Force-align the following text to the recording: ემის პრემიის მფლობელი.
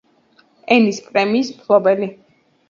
ემის 0.75 1.01
პრემიის 1.09 1.53
მფლობელი. 1.59 2.11